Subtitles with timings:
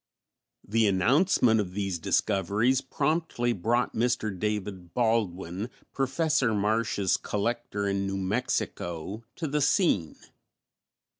[0.67, 4.35] The announcement of these discoveries promptly brought Mr.
[4.35, 10.15] David Baldwin, Professor Marsh's collector in New Mexico, to the scene.